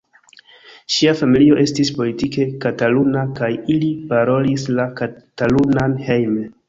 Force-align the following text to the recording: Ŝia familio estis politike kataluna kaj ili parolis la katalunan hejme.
Ŝia 0.93 1.11
familio 1.17 1.57
estis 1.63 1.91
politike 1.99 2.47
kataluna 2.63 3.25
kaj 3.41 3.51
ili 3.75 3.91
parolis 4.15 4.67
la 4.81 4.87
katalunan 5.03 5.95
hejme. 6.09 6.49